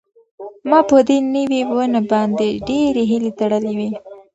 [0.69, 3.89] ما په دې نوې ونې باندې ډېرې هیلې تړلې وې.